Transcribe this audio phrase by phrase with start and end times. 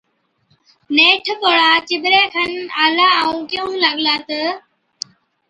[0.95, 2.51] نيٺ پوڙها چِٻري کن
[2.83, 4.39] آلا ائُون ڪيهُون لاگلا تہ،